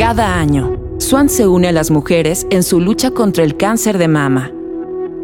[0.00, 4.08] Cada año, Swan se une a las mujeres en su lucha contra el cáncer de
[4.08, 4.50] mama.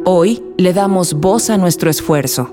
[0.04, 2.50] Hoy le damos voz a nuestro esfuerzo.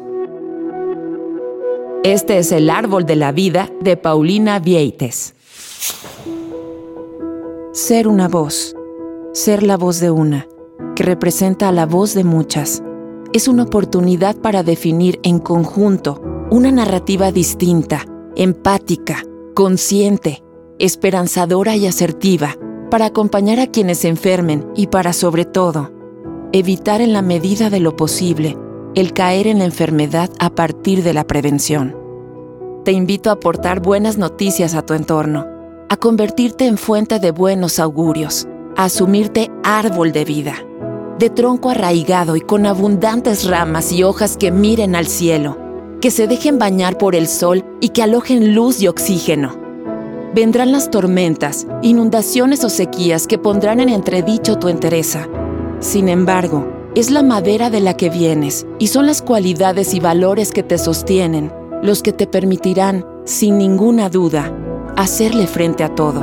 [2.05, 5.35] Este es el árbol de la vida de Paulina Vieites.
[7.73, 8.73] Ser una voz,
[9.33, 10.47] ser la voz de una,
[10.95, 12.81] que representa a la voz de muchas,
[13.33, 18.05] es una oportunidad para definir en conjunto una narrativa distinta,
[18.37, 20.41] empática, consciente,
[20.83, 22.57] esperanzadora y asertiva
[22.91, 25.93] para acompañar a quienes enfermen y para, sobre todo,
[26.51, 28.57] evitar en la medida de lo posible
[28.93, 31.95] el caer en la enfermedad a partir de la prevención.
[32.83, 35.47] Te invito a aportar buenas noticias a tu entorno,
[35.87, 38.45] a convertirte en fuente de buenos augurios,
[38.75, 40.55] a asumirte árbol de vida,
[41.17, 45.57] de tronco arraigado y con abundantes ramas y hojas que miren al cielo,
[46.01, 49.62] que se dejen bañar por el sol y que alojen luz y oxígeno
[50.33, 55.27] vendrán las tormentas, inundaciones o sequías que pondrán en entredicho tu entereza.
[55.79, 60.51] Sin embargo, es la madera de la que vienes y son las cualidades y valores
[60.51, 61.51] que te sostienen
[61.83, 64.55] los que te permitirán, sin ninguna duda,
[64.95, 66.21] hacerle frente a todo.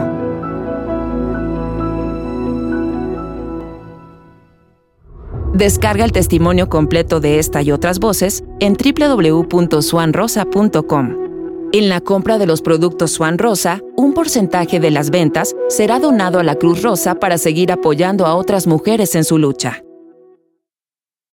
[5.53, 11.30] Descarga el testimonio completo de esta y otras voces en www.swanrosa.com.
[11.73, 16.41] En la compra de los productos Swan Rosa, un porcentaje de las ventas será donado
[16.41, 19.85] a la Cruz Rosa para seguir apoyando a otras mujeres en su lucha.